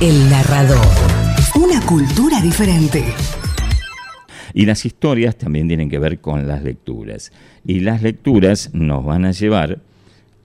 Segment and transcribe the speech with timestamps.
[0.00, 0.86] El narrador.
[1.56, 3.02] Una cultura diferente.
[4.54, 7.32] Y las historias también tienen que ver con las lecturas.
[7.64, 9.80] Y las lecturas nos van a llevar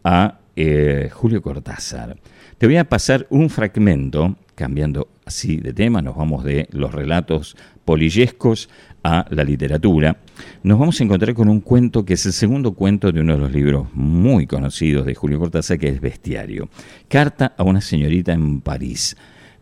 [0.04, 2.18] a eh, Julio Cortázar.
[2.58, 7.56] Te voy a pasar un fragmento, cambiando así de tema, nos vamos de los relatos
[7.86, 8.70] polillescos
[9.04, 10.18] a la literatura.
[10.64, 13.40] Nos vamos a encontrar con un cuento que es el segundo cuento de uno de
[13.40, 16.70] los libros muy conocidos de Julio Cortázar, que es Bestiario.
[17.08, 19.16] Carta a una señorita en París.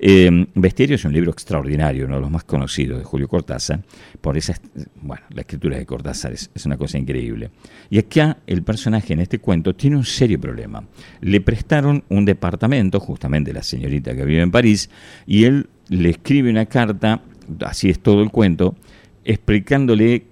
[0.03, 3.83] Eh, Bestiario es un libro extraordinario, uno de los más conocidos de Julio Cortázar,
[4.19, 4.55] por esa,
[4.99, 7.51] bueno, la escritura de Cortázar es, una cosa increíble.
[7.91, 10.83] Y acá el personaje en este cuento tiene un serio problema.
[11.21, 14.89] Le prestaron un departamento, justamente la señorita que vive en París,
[15.27, 17.21] y él le escribe una carta,
[17.59, 18.75] así es todo el cuento,
[19.23, 20.25] explicándole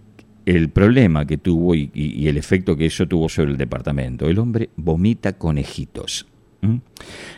[0.47, 4.27] el problema que tuvo y el efecto que eso tuvo sobre el departamento.
[4.27, 6.25] El hombre vomita conejitos.
[6.61, 6.77] ¿Mm?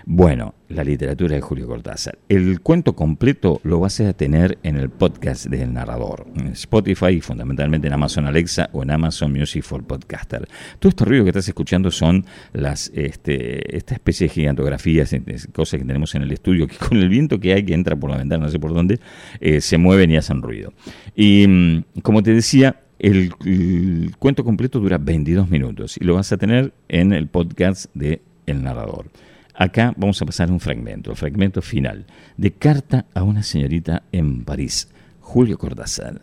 [0.06, 2.18] Bueno, la literatura de Julio Cortázar.
[2.28, 7.88] El cuento completo lo vas a tener en el podcast del narrador, en Spotify, fundamentalmente
[7.88, 10.48] en Amazon Alexa o en Amazon Music for Podcaster.
[10.80, 15.16] Todo este ruido que estás escuchando son las, este, esta especie de gigantografías,
[15.54, 18.10] cosas que tenemos en el estudio, que con el viento que hay que entra por
[18.10, 19.00] la ventana, no sé por dónde,
[19.40, 20.74] eh, se mueven y hacen ruido.
[21.16, 26.32] Y mm, como te decía, el, el, cuento completo dura 22 minutos y lo vas
[26.32, 29.08] a tener en el podcast de el narrador.
[29.56, 32.06] Acá vamos a pasar un fragmento, el fragmento final,
[32.38, 34.88] de Carta a una señorita en París,
[35.20, 36.20] Julio Cortázar.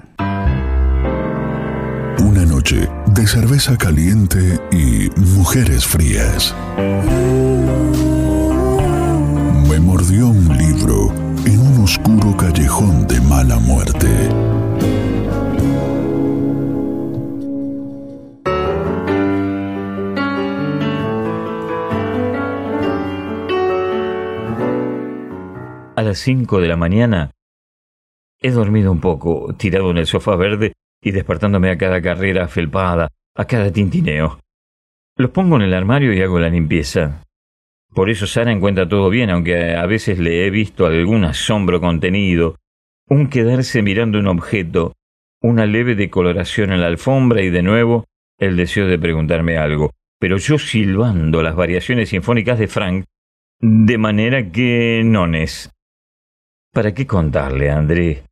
[2.20, 6.54] Una noche de cerveza caliente y mujeres frías.
[9.70, 11.12] Me mordió un libro
[11.46, 14.08] en un oscuro callejón de mala muerte.
[25.98, 27.32] A las 5 de la mañana,
[28.40, 33.08] he dormido un poco, tirado en el sofá verde y despertándome a cada carrera felpada,
[33.34, 34.38] a cada tintineo.
[35.16, 37.24] Los pongo en el armario y hago la limpieza.
[37.92, 42.54] Por eso Sara encuentra todo bien, aunque a veces le he visto algún asombro contenido,
[43.08, 44.92] un quedarse mirando un objeto,
[45.42, 48.04] una leve decoloración en la alfombra y de nuevo
[48.38, 49.90] el deseo de preguntarme algo.
[50.20, 53.04] Pero yo silbando las variaciones sinfónicas de Frank,
[53.58, 55.72] de manera que nones.
[56.78, 58.22] ¿Para qué contarle, André?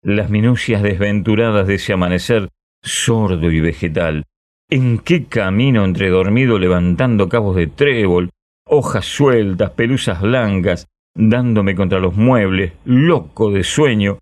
[0.00, 2.50] Las minucias desventuradas de ese amanecer
[2.80, 4.22] sordo y vegetal.
[4.70, 8.30] ¿En qué camino entre dormido levantando cabos de trébol,
[8.64, 10.86] hojas sueltas, pelusas blancas,
[11.16, 14.20] dándome contra los muebles, loco de sueño,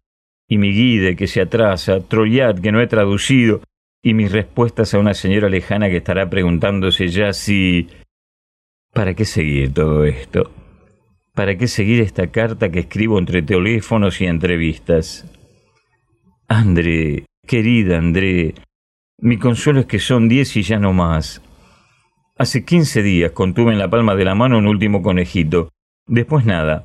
[0.49, 3.61] y mi guide que se atrasa, Troyat que no he traducido,
[4.03, 7.91] y mis respuestas a una señora lejana que estará preguntándose ya si...
[8.95, 10.51] ¿Para qué seguir todo esto?
[11.35, 15.29] ¿Para qué seguir esta carta que escribo entre teléfonos y entrevistas?
[16.47, 18.55] André, querida André,
[19.19, 21.43] mi consuelo es que son diez y ya no más.
[22.37, 25.71] Hace quince días contuve en la palma de la mano un último conejito.
[26.07, 26.85] Después nada.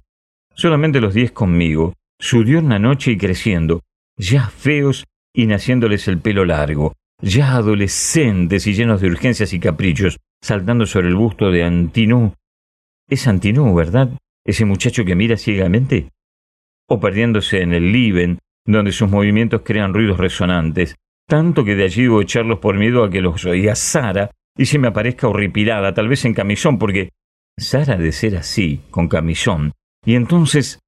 [0.56, 1.94] Solamente los diez conmigo.
[2.20, 3.82] Su diurna noche y creciendo.
[4.18, 6.94] Ya feos y naciéndoles el pelo largo.
[7.22, 12.34] Ya adolescentes y llenos de urgencias y caprichos, saltando sobre el busto de Antinú.
[13.08, 14.10] Es Antinú, ¿verdad?
[14.50, 16.10] Ese muchacho que mira ciegamente?
[16.88, 20.96] ¿O perdiéndose en el Liben, donde sus movimientos crean ruidos resonantes,
[21.28, 24.80] tanto que de allí debo echarlos por miedo a que los oiga Sara y se
[24.80, 27.10] me aparezca horripilada, tal vez en camisón, porque
[27.58, 29.74] Sara de ser así, con camisón,
[30.06, 30.80] y entonces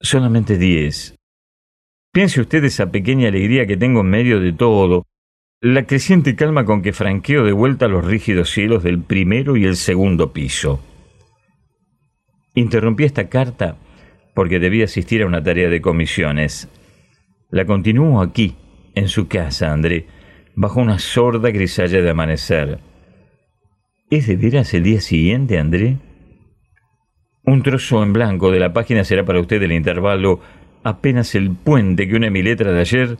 [0.00, 1.14] solamente diez.
[2.12, 5.04] Piense usted esa pequeña alegría que tengo en medio de todo,
[5.62, 9.76] la creciente calma con que franqueo de vuelta los rígidos cielos del primero y el
[9.76, 10.80] segundo piso.
[12.56, 13.76] Interrumpí esta carta
[14.34, 16.68] porque debía asistir a una tarea de comisiones.
[17.50, 18.56] La continúo aquí,
[18.94, 20.06] en su casa, André,
[20.54, 22.78] bajo una sorda grisalla de amanecer.
[24.08, 25.98] ¿Es de veras el día siguiente, André?
[27.44, 30.40] Un trozo en blanco de la página será para usted el intervalo,
[30.82, 33.18] apenas el puente que une mi letra de ayer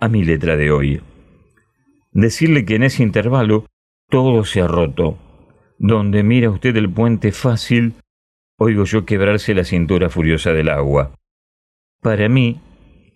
[0.00, 1.00] a mi letra de hoy.
[2.10, 3.66] Decirle que en ese intervalo
[4.10, 5.16] todo se ha roto.
[5.78, 7.94] Donde mira usted el puente fácil,
[8.58, 11.14] oigo yo quebrarse la cintura furiosa del agua.
[12.00, 12.60] Para mí,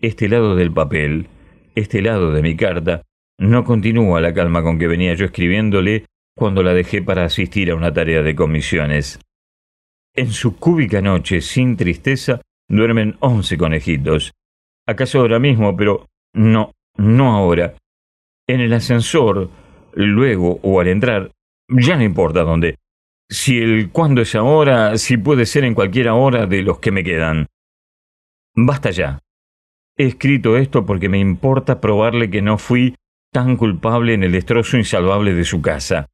[0.01, 1.27] este lado del papel,
[1.75, 3.03] este lado de mi carta,
[3.37, 6.05] no continúa la calma con que venía yo escribiéndole
[6.35, 9.19] cuando la dejé para asistir a una tarea de comisiones.
[10.15, 14.33] En su cúbica noche, sin tristeza, duermen once conejitos.
[14.87, 15.75] ¿Acaso ahora mismo?
[15.77, 17.75] Pero no, no ahora.
[18.47, 19.49] En el ascensor,
[19.93, 21.31] luego o al entrar,
[21.69, 22.77] ya no importa dónde.
[23.29, 27.03] Si el cuándo es ahora, si puede ser en cualquier hora de los que me
[27.03, 27.45] quedan.
[28.55, 29.19] Basta ya.
[29.95, 32.95] He escrito esto porque me importa probarle que no fui
[33.31, 36.07] tan culpable en el destrozo insalvable de su casa.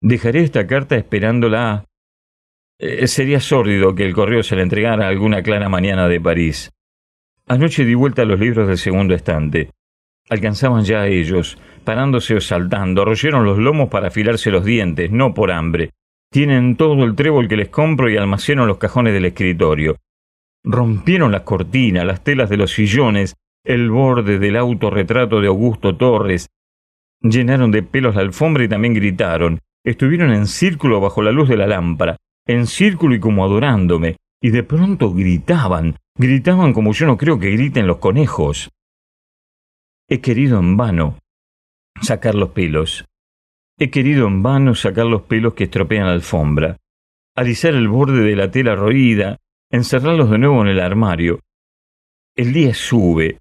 [0.00, 1.84] Dejaré esta carta esperándola.
[2.78, 6.70] Eh, sería sórdido que el correo se la entregara alguna clara mañana de París.
[7.46, 9.70] Anoche di vuelta a los libros del segundo estante.
[10.30, 15.34] Alcanzaban ya a ellos, parándose o saltando, royeron los lomos para afilarse los dientes, no
[15.34, 15.90] por hambre.
[16.32, 19.96] Tienen todo el trébol que les compro y almacenan los cajones del escritorio.
[20.62, 23.34] Rompieron las cortinas, las telas de los sillones,
[23.64, 26.48] el borde del autorretrato de Augusto Torres.
[27.20, 29.58] Llenaron de pelos la alfombra y también gritaron.
[29.84, 32.16] Estuvieron en círculo bajo la luz de la lámpara,
[32.46, 37.50] en círculo y como adorándome, y de pronto gritaban, gritaban como yo no creo que
[37.50, 38.70] griten los conejos.
[40.08, 41.18] He querido en vano
[42.02, 43.04] sacar los pelos.
[43.82, 46.76] He querido en vano sacar los pelos que estropean la alfombra,
[47.34, 49.38] alisar el borde de la tela roída,
[49.70, 51.40] encerrarlos de nuevo en el armario.
[52.36, 53.38] El día sube.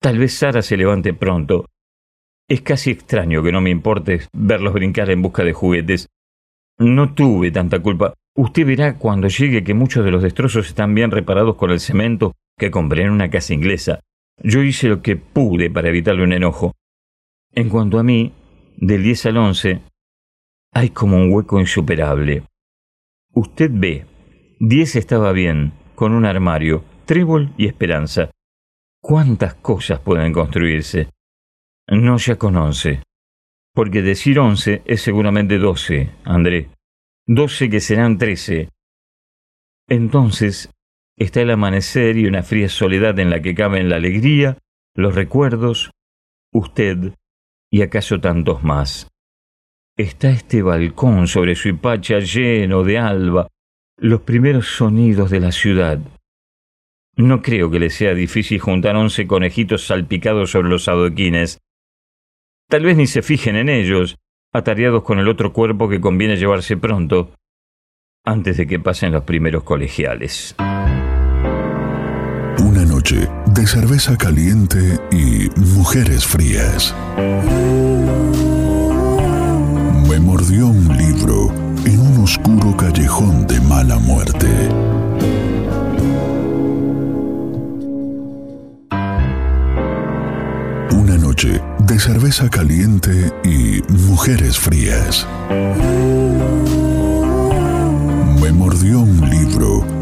[0.00, 1.66] Tal vez Sara se levante pronto.
[2.48, 6.08] Es casi extraño que no me importe verlos brincar en busca de juguetes.
[6.78, 8.14] No tuve tanta culpa.
[8.36, 12.32] Usted verá cuando llegue que muchos de los destrozos están bien reparados con el cemento
[12.58, 14.00] que compré en una casa inglesa.
[14.42, 16.74] Yo hice lo que pude para evitarle un enojo.
[17.52, 18.32] En cuanto a mí,
[18.76, 19.82] del 10 al 11,
[20.72, 22.44] hay como un hueco insuperable.
[23.34, 24.06] Usted ve,
[24.60, 28.30] 10 estaba bien, con un armario, trébol y esperanza.
[29.00, 31.08] ¿Cuántas cosas pueden construirse?
[31.88, 33.02] No ya con 11.
[33.74, 36.70] Porque decir 11 es seguramente 12, André.
[37.26, 38.68] 12 que serán 13.
[39.88, 40.70] Entonces
[41.16, 44.58] está el amanecer y una fría soledad en la que caben la alegría,
[44.94, 45.90] los recuerdos,
[46.52, 47.14] usted,
[47.72, 49.08] y acaso tantos más.
[49.96, 53.48] Está este balcón sobre su hipacha lleno de alba,
[53.96, 55.98] los primeros sonidos de la ciudad.
[57.16, 61.58] No creo que le sea difícil juntar once conejitos salpicados sobre los adoquines.
[62.68, 64.18] Tal vez ni se fijen en ellos,
[64.52, 67.32] atareados con el otro cuerpo que conviene llevarse pronto,
[68.24, 70.54] antes de que pasen los primeros colegiales.
[72.58, 76.94] Una noche de cerveza caliente y mujeres frías.
[80.08, 81.52] Me mordió un libro
[81.84, 84.48] en un oscuro callejón de mala muerte.
[90.92, 95.26] Una noche de cerveza caliente y mujeres frías.
[98.40, 100.01] Me mordió un libro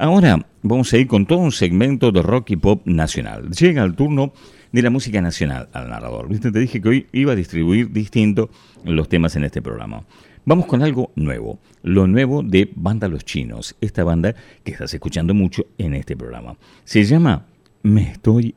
[0.00, 3.50] Ahora vamos a ir con todo un segmento de rock y pop nacional.
[3.50, 4.32] Llega el turno
[4.70, 6.28] de la música nacional al narrador.
[6.28, 6.52] ¿Viste?
[6.52, 8.48] Te dije que hoy iba a distribuir distinto
[8.84, 10.04] los temas en este programa.
[10.44, 15.34] Vamos con algo nuevo, lo nuevo de Banda Los Chinos, esta banda que estás escuchando
[15.34, 16.56] mucho en este programa.
[16.84, 17.46] Se llama
[17.82, 18.54] Me estoy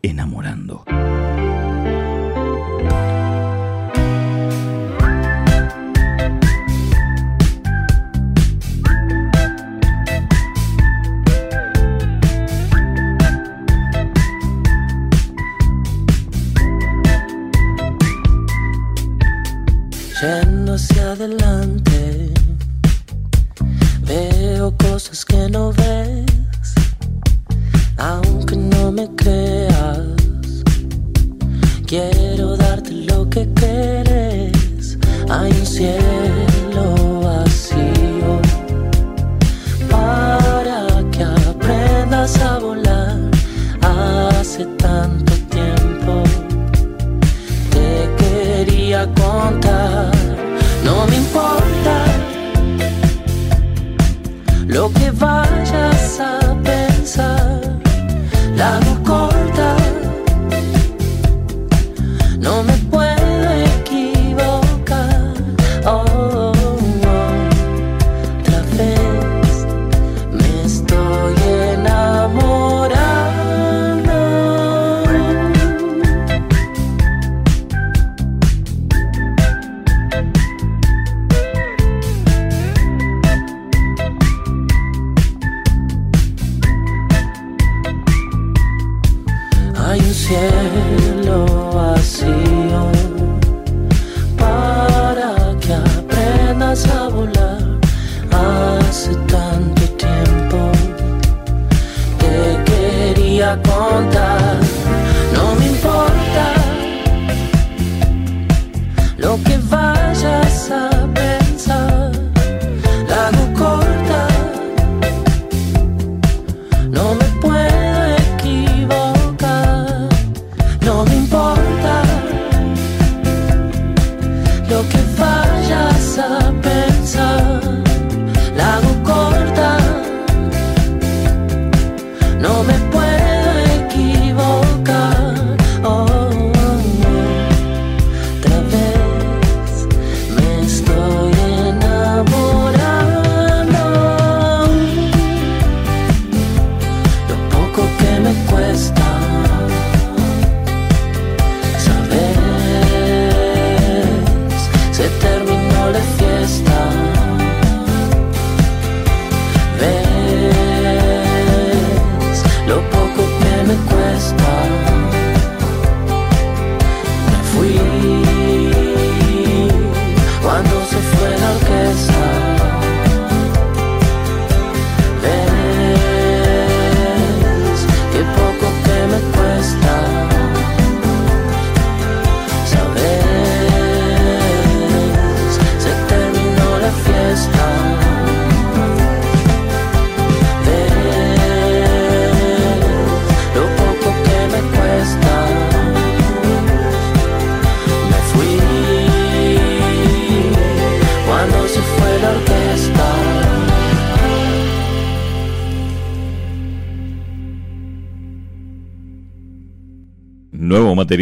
[0.00, 0.84] enamorando.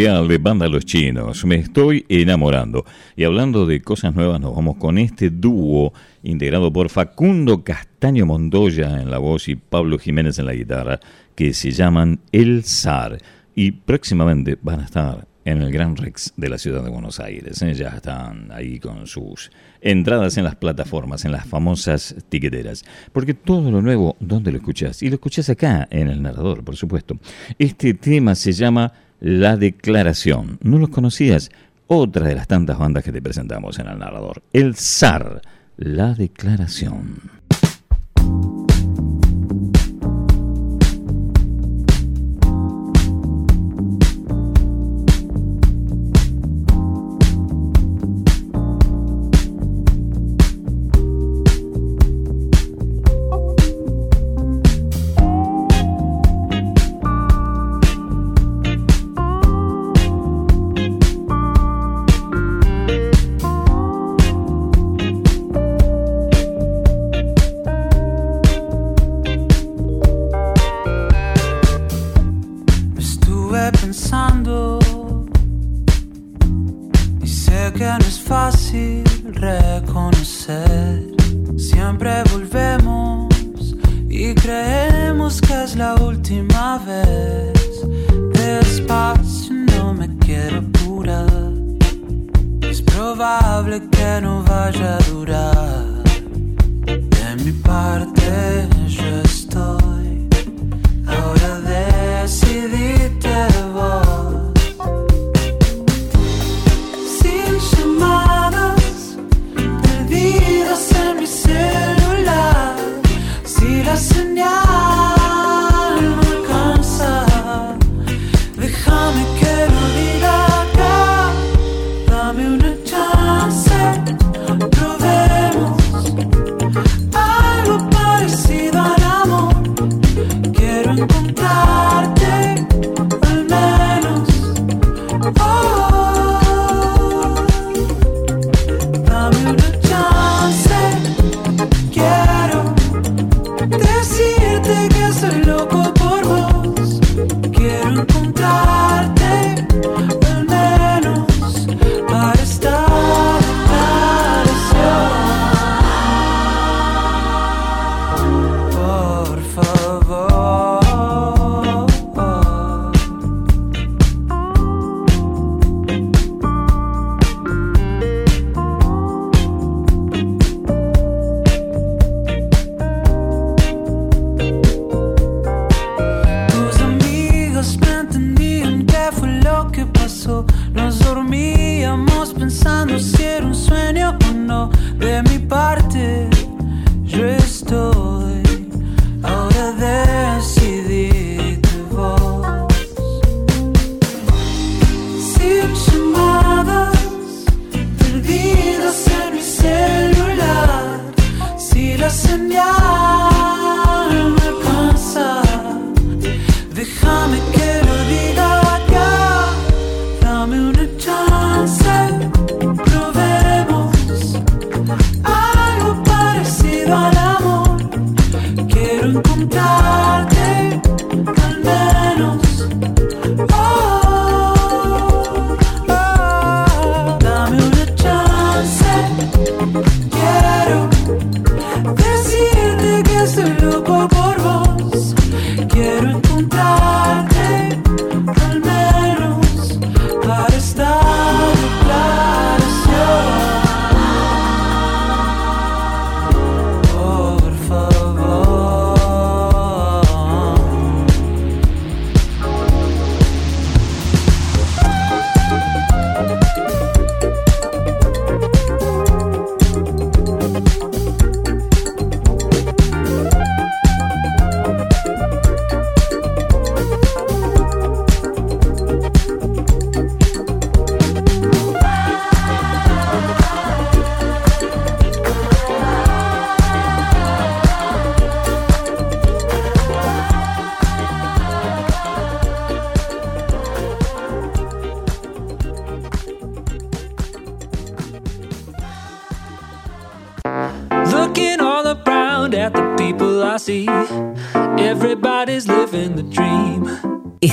[0.02, 1.44] De Banda Los Chinos.
[1.44, 2.84] Me estoy enamorando.
[3.14, 5.92] Y hablando de cosas nuevas, nos vamos con este dúo
[6.24, 10.98] integrado por Facundo Castaño Montoya en la voz y Pablo Jiménez en la guitarra,
[11.36, 13.18] que se llaman El Zar.
[13.54, 17.62] Y próximamente van a estar en el Gran Rex de la ciudad de Buenos Aires.
[17.62, 17.72] ¿eh?
[17.72, 22.84] Ya están ahí con sus entradas en las plataformas, en las famosas tiqueteras.
[23.12, 25.00] Porque todo lo nuevo, ¿dónde lo escuchás?
[25.04, 27.16] Y lo escuchás acá, en el narrador, por supuesto.
[27.56, 28.92] Este tema se llama
[29.22, 30.58] La Declaración.
[30.62, 31.52] ¿No los conocías?
[31.86, 34.42] Otra de las tantas bandas que te presentamos en el narrador.
[34.52, 35.42] El zar.
[35.76, 37.20] La Declaración.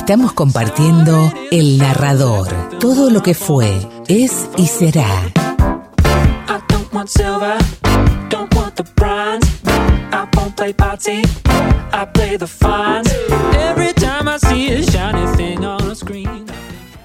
[0.09, 2.47] Estamos compartiendo El Narrador,
[2.79, 3.69] todo lo que fue,
[4.07, 5.05] es y será.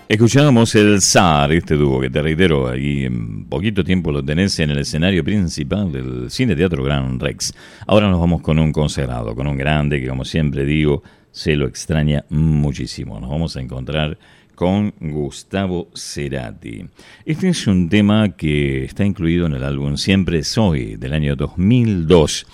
[0.08, 4.70] Escuchábamos el SAR, este dúo que te reitero, ahí en poquito tiempo lo tenés en
[4.70, 7.52] el escenario principal del Cine Teatro Gran Rex.
[7.86, 11.02] Ahora nos vamos con un consagrado, con un grande que como siempre digo,
[11.35, 13.18] se lo extraña muchísimo.
[13.18, 14.16] Nos vamos a encontrar
[14.55, 16.87] con Gustavo Cerati.
[17.27, 22.47] Este es un tema que está incluido en el álbum Siempre Soy del año 2002.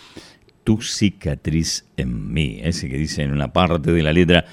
[0.64, 4.46] Tu cicatriz en mí, ese que dice en una parte de la letra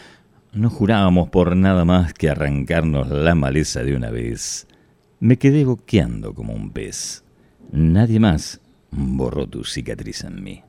[0.51, 4.67] no jurábamos por nada más que arrancarnos la maleza de una vez.
[5.21, 7.23] Me quedé boqueando como un pez.
[7.71, 8.59] Nadie más
[8.91, 10.63] borró tu cicatriz en mí.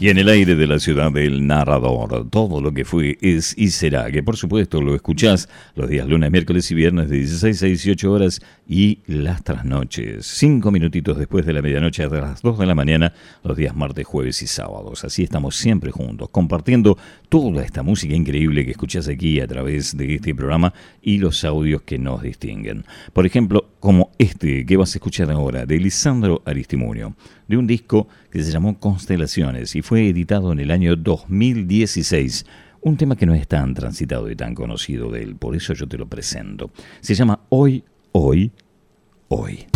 [0.00, 3.68] Y en el aire de la ciudad del narrador, todo lo que fue, es y
[3.68, 7.66] será, que por supuesto lo escuchás los días lunes, miércoles y viernes de 16 a
[7.66, 12.64] 18 horas y las trasnoches, cinco minutitos después de la medianoche a las 2 de
[12.64, 13.12] la mañana,
[13.44, 15.04] los días martes, jueves y sábados.
[15.04, 16.96] Así estamos siempre juntos, compartiendo
[17.28, 21.82] toda esta música increíble que escuchás aquí a través de este programa y los audios
[21.82, 22.86] que nos distinguen.
[23.12, 27.16] Por ejemplo, como este que vas a escuchar ahora, de Lisandro Aristimunio
[27.48, 32.46] de un disco que se llamó Constelaciones y fue editado en el año 2016.
[32.82, 35.88] Un tema que no es tan transitado y tan conocido de él, por eso yo
[35.88, 36.70] te lo presento.
[37.00, 38.52] Se llama Hoy, Hoy,
[39.28, 39.66] Hoy.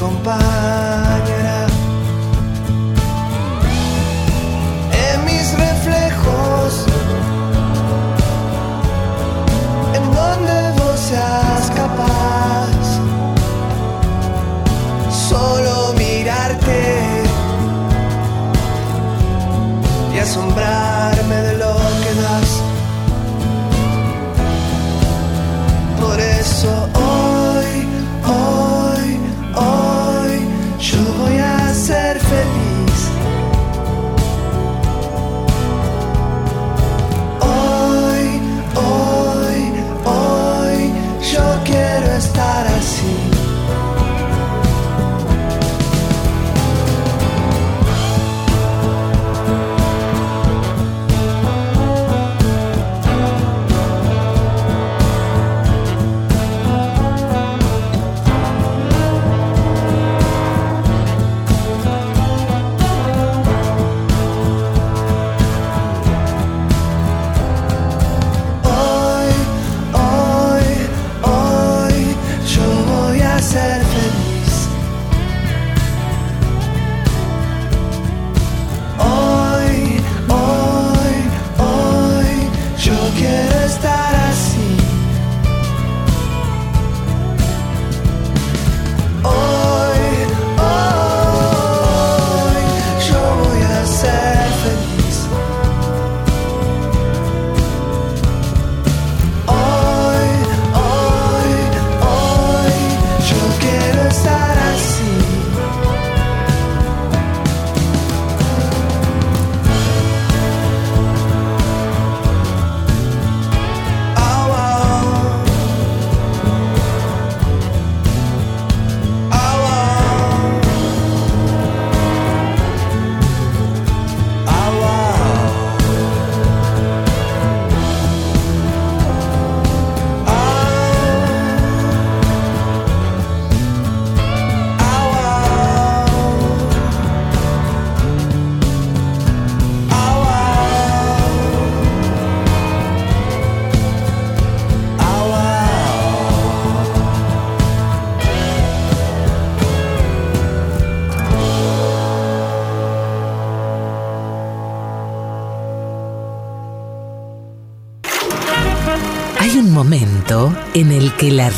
[0.00, 0.89] 装扮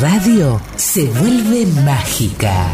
[0.01, 2.67] radio se vuelve mágica.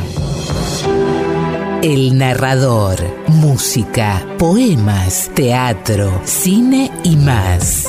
[1.82, 7.86] El narrador, música, poemas, teatro, cine y más.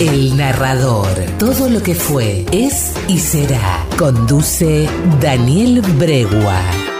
[0.00, 1.08] El narrador,
[1.38, 3.86] todo lo que fue, es y será.
[3.96, 4.88] Conduce
[5.20, 6.91] Daniel Bregua.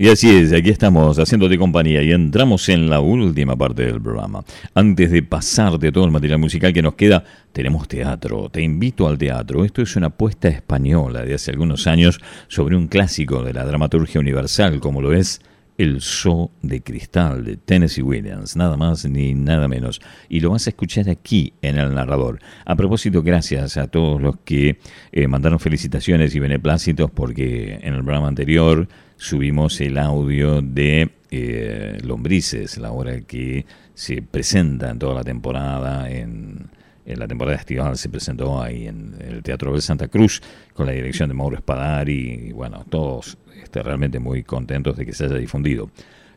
[0.00, 4.44] Y así es, aquí estamos haciéndote compañía y entramos en la última parte del programa.
[4.72, 8.48] Antes de pasar de todo el material musical que nos queda, tenemos teatro.
[8.48, 9.64] Te invito al teatro.
[9.64, 14.20] Esto es una apuesta española de hace algunos años sobre un clásico de la dramaturgia
[14.20, 15.40] universal como lo es
[15.78, 20.00] El Zoo de Cristal de Tennessee Williams, nada más ni nada menos.
[20.28, 22.40] Y lo vas a escuchar aquí en el narrador.
[22.66, 24.80] A propósito, gracias a todos los que
[25.12, 31.98] eh, mandaron felicitaciones y beneplácitos porque en el programa anterior subimos el audio de eh,
[32.02, 33.64] Lombrices, la obra que
[33.94, 36.70] se presenta en toda la temporada, en,
[37.08, 40.42] en la temporada estival se presentó ahí en el Teatro de Santa Cruz
[40.74, 45.14] con la dirección de Mauro Espadari y bueno, todos este, realmente muy contentos de que
[45.14, 45.90] se haya difundido.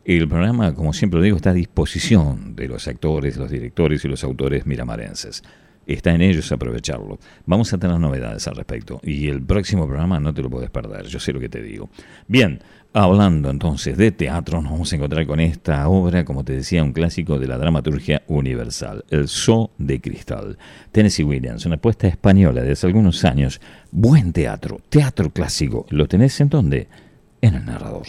[0.04, 4.24] El programa, como siempre digo, está a disposición de los actores, los directores y los
[4.24, 5.42] autores miramarenses
[5.86, 7.18] está en ellos aprovecharlo.
[7.46, 11.06] Vamos a tener novedades al respecto y el próximo programa no te lo puedes perder,
[11.06, 11.90] yo sé lo que te digo.
[12.28, 12.60] Bien,
[12.92, 16.92] hablando entonces de teatro, nos vamos a encontrar con esta obra, como te decía, un
[16.92, 20.58] clásico de la dramaturgia universal, El Zoo de Cristal.
[20.90, 23.60] Tennessee Williams, una apuesta española de hace algunos años.
[23.90, 25.86] Buen teatro, teatro clásico.
[25.90, 26.88] ¿Lo tenés en dónde?
[27.40, 28.06] En el narrador.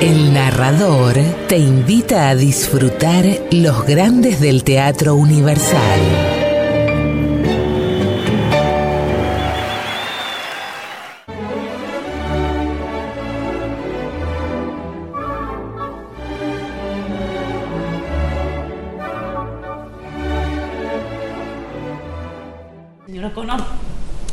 [0.00, 1.14] El narrador
[1.48, 6.35] te invita a disfrutar los grandes del teatro universal.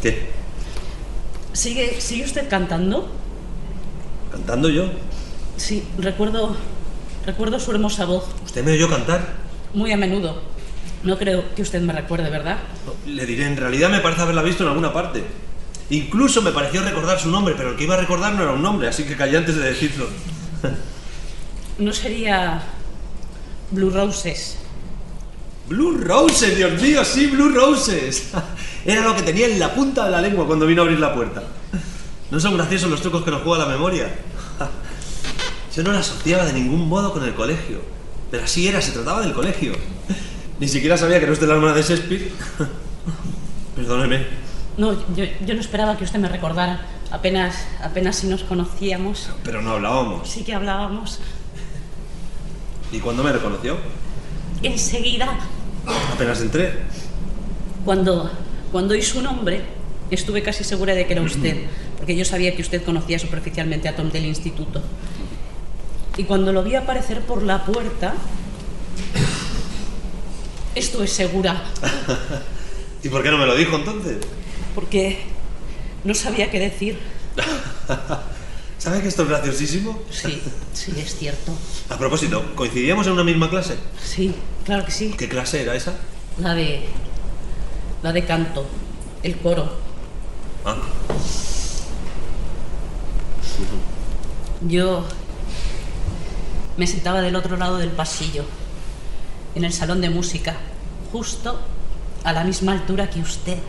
[0.04, 0.28] ¿Qué?
[1.54, 3.10] ¿sigue, ¿sigue usted cantando?
[4.32, 4.86] ¿Cantando yo?
[5.56, 6.58] Sí, recuerdo,
[7.26, 9.26] recuerdo su hermosa voz, ¿Usted me oyó cantar?
[9.74, 10.42] muy a menudo.
[11.04, 12.58] No creo que usted me recuerde, ¿verdad?
[12.86, 15.24] No, Le diré, en realidad me parece haberla visto en alguna parte.
[15.90, 18.62] Incluso me pareció recordar su nombre, pero el que iba a recordar no era un
[18.62, 20.08] nombre, así que callé antes de decirlo.
[21.78, 22.62] No sería
[23.72, 24.58] Blue Roses.
[25.68, 28.32] Blue Roses, Dios mío, sí, Blue Roses.
[28.86, 31.14] Era lo que tenía en la punta de la lengua cuando vino a abrir la
[31.14, 31.44] puerta.
[32.32, 34.14] No son graciosos los trucos que nos juega la memoria.
[35.76, 37.82] Yo no la asociaba de ningún modo con el colegio.
[38.30, 39.74] Pero así era, se trataba del colegio.
[40.60, 42.32] Ni siquiera sabía que no es de la hermana de Shakespeare.
[43.76, 44.26] Perdóneme.
[44.78, 46.82] No, yo, yo no esperaba que usted me recordara.
[47.12, 49.30] Apenas, apenas si nos conocíamos.
[49.44, 50.28] Pero no hablábamos.
[50.28, 51.20] Sí que hablábamos.
[52.92, 53.78] ¿Y cuándo me reconoció?
[54.64, 55.38] Enseguida,
[56.14, 56.74] Apenas entré.
[57.86, 58.32] cuando,
[58.72, 59.62] cuando oí su nombre,
[60.10, 61.58] estuve casi segura de que era usted,
[61.98, 64.82] porque yo sabía que usted conocía superficialmente a Tom del instituto.
[66.16, 68.14] Y cuando lo vi aparecer por la puerta,
[70.76, 71.64] estuve segura,
[73.04, 74.18] ¿Y por qué no me lo dijo entonces?
[74.76, 75.20] porque
[76.06, 76.98] no sabía qué decir.
[78.84, 79.98] ¿Sabe que esto es graciosísimo?
[80.12, 80.42] Sí,
[80.74, 81.54] sí, es cierto.
[81.90, 83.78] A propósito, ¿coincidíamos en una misma clase?
[84.04, 85.16] Sí, claro que sí.
[85.18, 85.94] ¿Qué clase era esa?
[86.38, 86.84] La de.
[88.02, 88.66] La de canto,
[89.24, 89.72] el coro.
[90.66, 90.76] Ah,
[94.68, 95.06] Yo
[96.76, 98.44] me sentaba del otro lado del pasillo,
[99.56, 100.58] en el salón de música,
[101.14, 101.58] justo
[102.26, 103.60] a la misma altura que usted.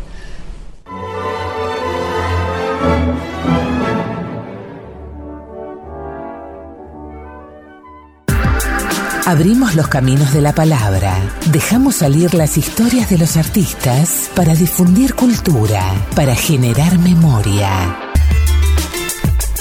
[9.26, 11.16] Abrimos los caminos de la palabra,
[11.50, 15.82] dejamos salir las historias de los artistas para difundir cultura,
[16.14, 17.96] para generar memoria.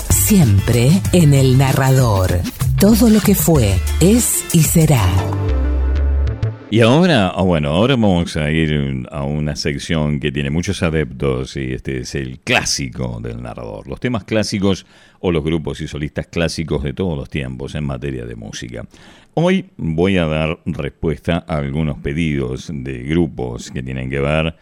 [0.09, 2.41] Siempre en el narrador.
[2.77, 5.05] Todo lo que fue, es y será.
[6.73, 11.55] Y ahora, ah, bueno, ahora vamos a ir a una sección que tiene muchos adeptos
[11.55, 13.87] y este es el clásico del narrador.
[13.87, 14.87] Los temas clásicos
[15.19, 18.87] o los grupos y solistas clásicos de todos los tiempos en materia de música.
[19.35, 24.55] Hoy voy a dar respuesta a algunos pedidos de grupos que tienen que ver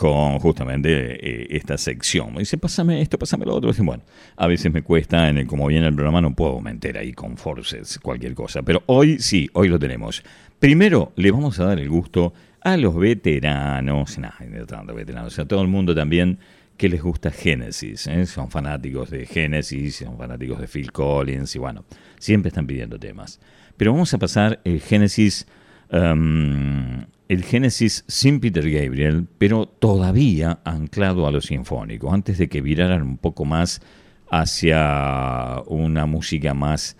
[0.00, 2.32] con justamente eh, esta sección.
[2.32, 3.68] Me dice, pásame esto, pásame lo otro.
[3.68, 4.02] Dice, bueno,
[4.34, 7.36] a veces me cuesta, en el, como viene el programa, no puedo meter ahí con
[7.36, 8.62] forces cualquier cosa.
[8.62, 10.22] Pero hoy sí, hoy lo tenemos.
[10.58, 12.32] Primero, le vamos a dar el gusto
[12.62, 16.38] a los veteranos, no, no tanto veteranos, a todo el mundo también
[16.78, 18.06] que les gusta Genesis.
[18.06, 18.24] ¿eh?
[18.24, 21.84] Son fanáticos de Genesis, son fanáticos de Phil Collins y bueno,
[22.18, 23.38] siempre están pidiendo temas.
[23.76, 25.46] Pero vamos a pasar el Genesis
[25.92, 32.60] um, el Génesis sin Peter Gabriel, pero todavía anclado a lo sinfónico, antes de que
[32.60, 33.80] viraran un poco más
[34.28, 36.96] hacia una música más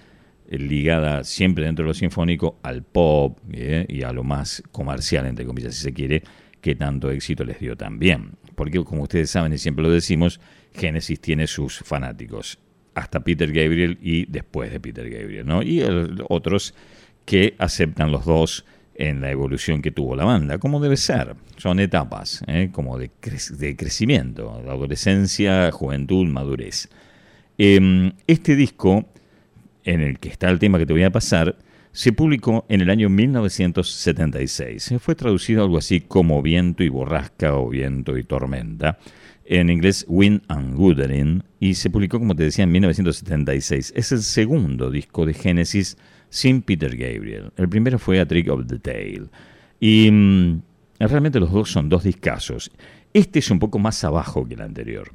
[0.49, 3.85] eh, ligada siempre dentro de lo sinfónico al pop ¿eh?
[3.88, 6.23] y a lo más comercial, entre comillas, si se quiere,
[6.61, 8.35] que tanto éxito les dio también.
[8.55, 10.38] Porque como ustedes saben y siempre lo decimos,
[10.77, 12.61] Génesis tiene sus fanáticos,
[12.95, 15.61] hasta Peter Gabriel y después de Peter Gabriel, ¿no?
[15.61, 15.83] Y
[16.29, 16.73] otros
[17.25, 18.64] que aceptan los dos
[19.00, 21.34] en la evolución que tuvo la banda, como debe ser.
[21.56, 22.68] Son etapas, ¿eh?
[22.70, 23.10] como de,
[23.58, 26.90] de crecimiento, adolescencia, juventud, madurez.
[27.56, 29.08] Em, este disco,
[29.84, 31.56] en el que está el tema que te voy a pasar,
[31.92, 34.94] se publicó en el año 1976.
[35.00, 38.98] Fue traducido algo así como Viento y Borrasca o Viento y Tormenta,
[39.46, 43.94] en inglés Wind and Wuthering, y se publicó, como te decía, en 1976.
[43.96, 45.96] Es el segundo disco de Genesis
[46.31, 47.53] sin Peter Gabriel.
[47.57, 49.29] El primero fue A Trick of the Tail.
[49.79, 50.62] Y mm,
[51.01, 52.71] realmente los dos son dos discazos.
[53.12, 55.12] Este es un poco más abajo que el anterior.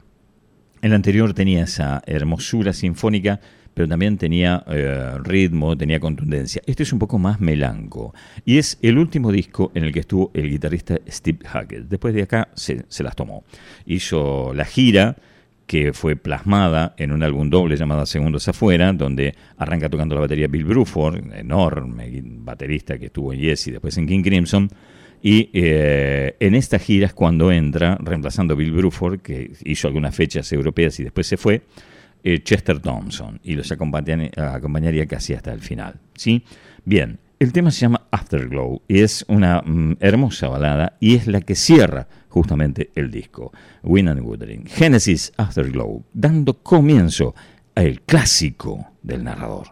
[0.81, 3.39] El anterior tenía esa hermosura sinfónica
[3.75, 6.61] pero también tenía eh, ritmo, tenía contundencia.
[6.65, 10.31] Este es un poco más melanco y es el último disco en el que estuvo
[10.33, 11.89] el guitarrista Steve Hackett.
[11.89, 13.43] Después de acá se, las tomó.
[13.85, 15.17] Hizo la gira
[15.67, 20.47] que fue plasmada en un álbum doble llamado Segundos Afuera, donde arranca tocando la batería
[20.47, 24.69] Bill Bruford, enorme baterista que estuvo en Yes y después en King Crimson.
[25.21, 30.15] Y eh, en esta gira es cuando entra, reemplazando a Bill Bruford, que hizo algunas
[30.15, 31.63] fechas europeas y después se fue,
[32.23, 35.95] eh, Chester Thompson y los acompañaría, casi hasta el final.
[36.13, 36.43] ¿sí?
[36.83, 41.41] Bien, el tema se llama Afterglow y es una mm, hermosa balada y es la
[41.41, 43.51] que cierra justamente el disco,
[43.83, 44.65] Win and Wuthering.
[44.65, 47.35] Genesis Afterglow, dando comienzo
[47.75, 49.67] al clásico del narrador.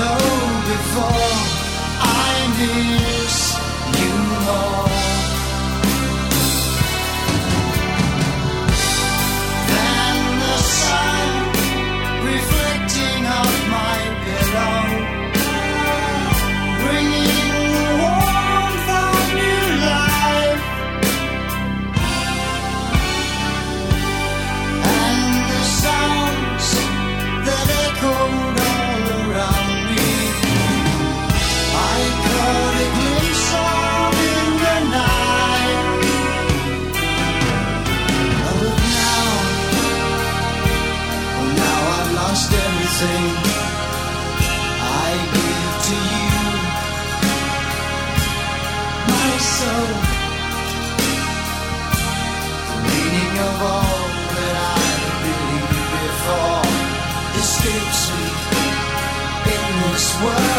[0.00, 0.29] know.
[60.22, 60.49] what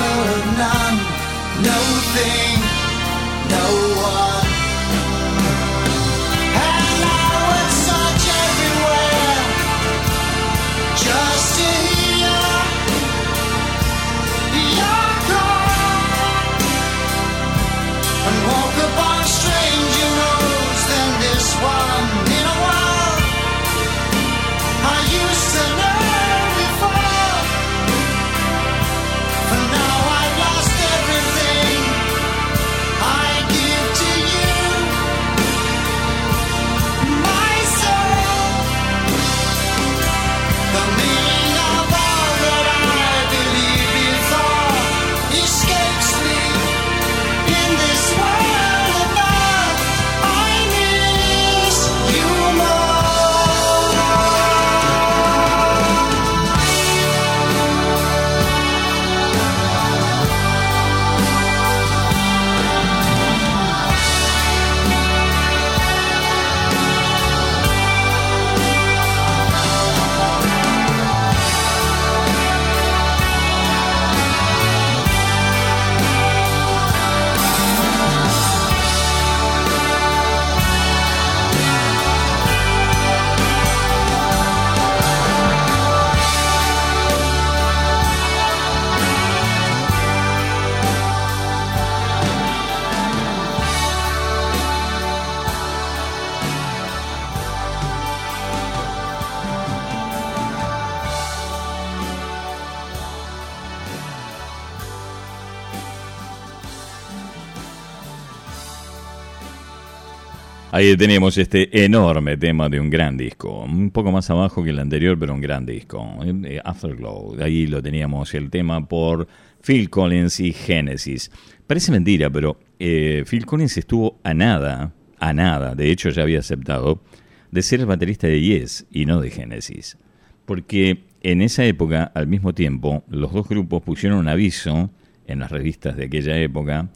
[110.82, 114.79] Ahí teníamos este enorme tema de un gran disco, un poco más abajo que el
[114.79, 117.36] anterior, pero un gran disco, eh, Afterglow.
[117.39, 119.27] Ahí lo teníamos el tema por
[119.63, 121.29] Phil Collins y Genesis.
[121.67, 126.39] Parece mentira, pero eh, Phil Collins estuvo a nada, a nada, de hecho ya había
[126.39, 127.03] aceptado,
[127.51, 129.99] de ser el baterista de Yes y no de Genesis.
[130.47, 134.89] Porque en esa época, al mismo tiempo, los dos grupos pusieron un aviso
[135.27, 136.89] en las revistas de aquella época,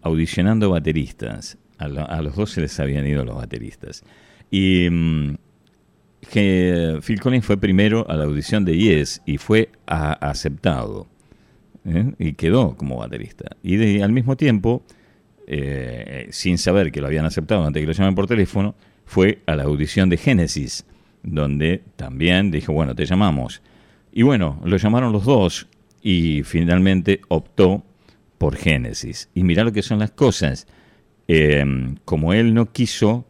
[0.00, 4.04] audicionando bateristas a, los dos se les habían ido los bateristas.
[4.50, 5.34] Y mm,
[6.30, 11.06] Phil Collins fue primero a la audición de Yes y fue aceptado.
[11.84, 12.12] ¿eh?
[12.18, 13.56] Y quedó como baterista.
[13.62, 14.82] Y al mismo tiempo,
[15.46, 18.74] eh, sin saber que lo habían aceptado antes que lo llamen por teléfono,
[19.04, 20.86] fue a la audición de Genesis,
[21.22, 23.62] donde también dijo, bueno, te llamamos.
[24.12, 25.68] Y bueno, lo llamaron los dos
[26.02, 27.84] y finalmente optó
[28.38, 29.28] por Genesis.
[29.34, 30.66] Y mira lo que son las cosas.
[31.34, 33.24] Em, como él no quiso,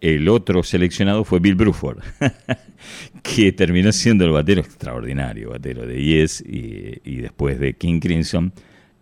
[0.00, 1.98] el otro seleccionado fue Bill Bruford,
[3.24, 8.52] que terminó siendo el batero extraordinario, batero de Yes y, después de King Crimson.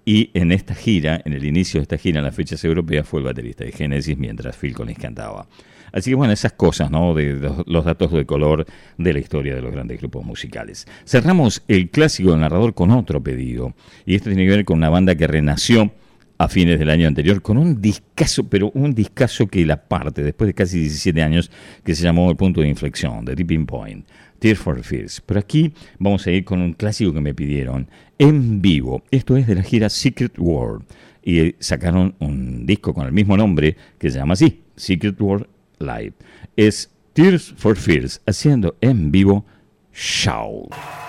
[0.06, 3.20] Y en esta gira, en el inicio de esta gira, en las fechas europeas, fue
[3.20, 5.46] el baterista de Genesis mientras Phil Collins cantaba.
[5.92, 7.12] Así que bueno, esas cosas, ¿no?
[7.12, 8.64] De los, datos de color
[8.96, 10.86] de la historia de los grandes grupos musicales.
[11.04, 13.74] Cerramos el clásico del narrador con otro pedido.
[14.06, 15.92] Y esto tiene que ver con una banda que renació
[16.38, 20.46] a fines del año anterior con un discazo, pero un discazo que la parte, después
[20.48, 21.50] de casi 17 años,
[21.84, 24.06] que se llamó El Punto de Inflexión, The Tipping Point,
[24.38, 25.22] Tears for Fears.
[25.24, 29.02] Pero aquí vamos a ir con un clásico que me pidieron en vivo.
[29.10, 30.84] Esto es de la gira Secret World.
[31.22, 35.46] Y sacaron un disco con el mismo nombre que se llama así, Secret World
[35.80, 36.12] Live.
[36.56, 39.44] Es Tears for Fears, haciendo en vivo
[39.92, 41.05] Shout.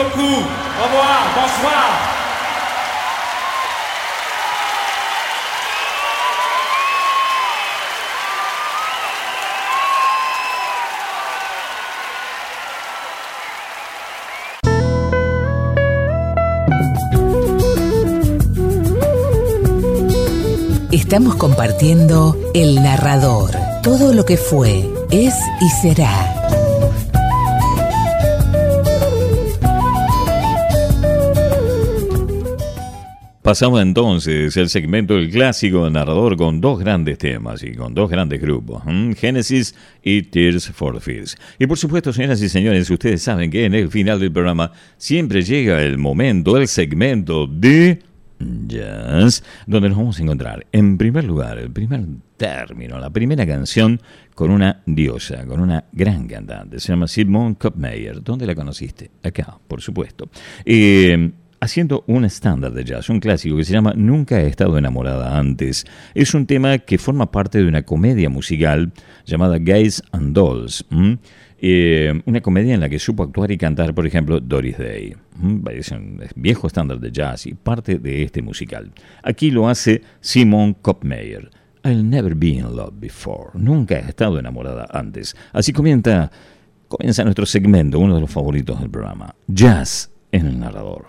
[0.00, 0.42] Vous.
[0.80, 1.20] Au revoir.
[1.34, 2.12] Bonsoir.
[20.90, 23.50] Estamos compartiendo El Narrador,
[23.82, 26.41] todo lo que fue, es y será.
[33.42, 38.40] Pasamos entonces el segmento del clásico narrador con dos grandes temas y con dos grandes
[38.40, 38.84] grupos,
[39.16, 41.36] Genesis y Tears for Fears.
[41.58, 45.42] Y por supuesto, señoras y señores, ustedes saben que en el final del programa siempre
[45.42, 48.04] llega el momento, el segmento de
[48.68, 52.04] jazz, donde nos vamos a encontrar, en primer lugar, el primer
[52.36, 54.00] término, la primera canción
[54.36, 58.22] con una diosa, con una gran cantante, se llama Simone Kopmeyer.
[58.22, 59.10] ¿Dónde la conociste?
[59.24, 60.28] Acá, por supuesto.
[60.64, 61.32] Eh,
[61.62, 65.86] haciendo un estándar de jazz, un clásico que se llama Nunca he estado enamorada antes.
[66.12, 68.92] Es un tema que forma parte de una comedia musical
[69.24, 70.84] llamada Guys and Dolls.
[71.58, 75.14] Eh, una comedia en la que supo actuar y cantar, por ejemplo, Doris Day.
[75.70, 78.90] Es un viejo estándar de jazz y parte de este musical.
[79.22, 81.48] Aquí lo hace Simon Kopmeyer.
[81.84, 83.50] I'll never be in love before.
[83.54, 85.36] Nunca he estado enamorada antes.
[85.52, 86.32] Así comienza
[87.22, 89.32] nuestro segmento, uno de los favoritos del programa.
[89.46, 91.06] Jazz en el narrador.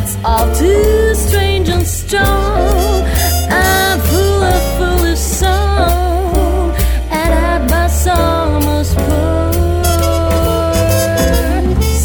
[0.00, 3.04] that's all too strange and strong.
[3.50, 6.72] I'm full of foolish and.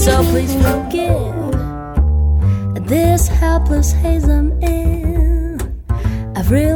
[0.03, 1.55] So please forgive
[2.85, 5.61] this helpless haze I'm in.
[6.35, 6.74] I've really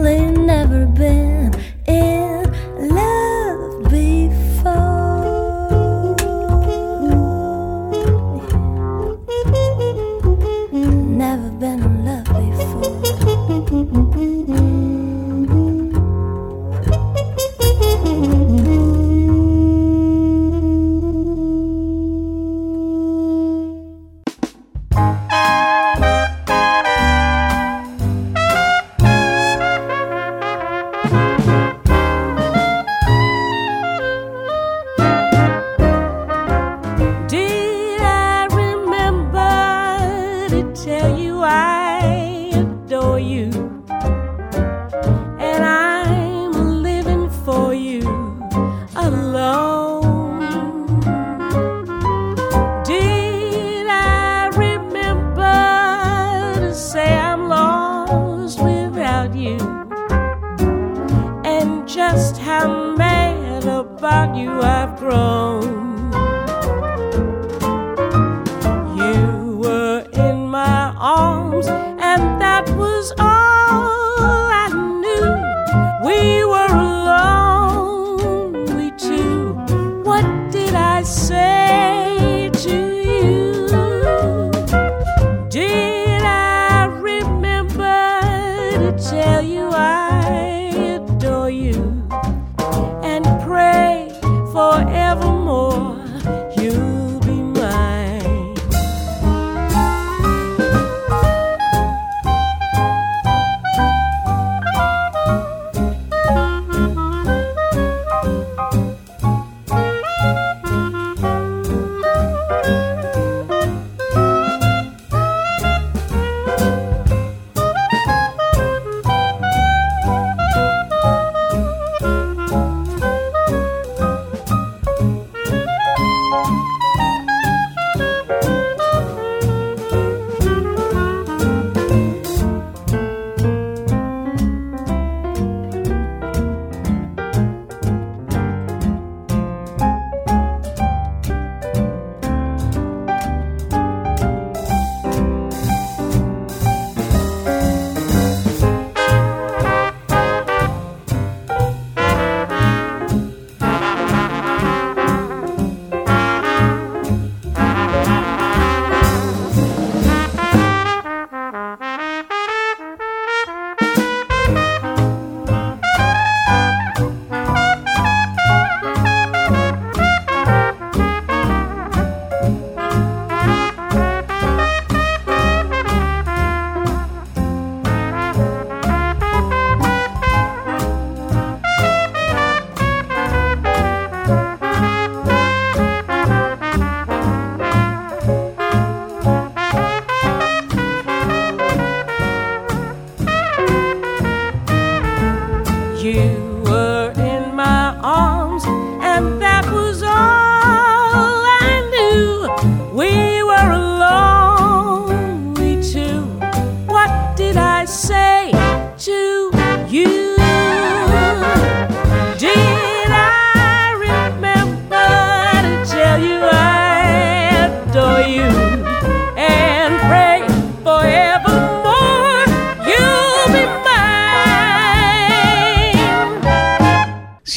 [196.02, 196.49] You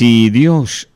[0.02, 0.88] Si Dios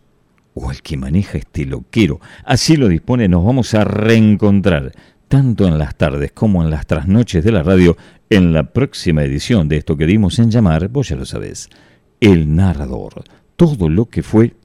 [0.53, 4.91] o el que maneja este loquero así lo dispone, nos vamos a reencontrar
[5.29, 7.97] tanto en las tardes como en las trasnoches de la radio
[8.31, 11.71] en la próxima edición de esto que dimos en llamar, vos ya lo sabés,
[12.19, 13.23] el narrador.
[13.55, 14.57] Todo lo que fue,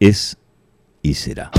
[0.00, 0.38] es
[1.00, 1.52] y será.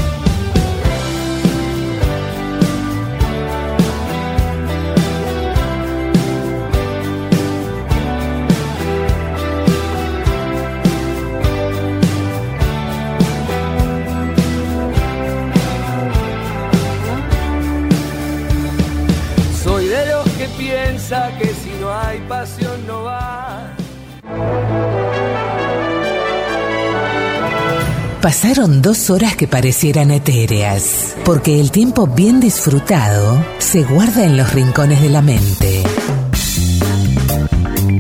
[28.22, 34.54] Pasaron dos horas que parecieran etéreas, porque el tiempo bien disfrutado se guarda en los
[34.54, 35.84] rincones de la mente.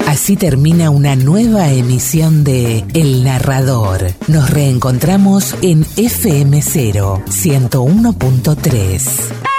[0.07, 4.12] Así termina una nueva emisión de El Narrador.
[4.28, 9.59] Nos reencontramos en FM0 101.3.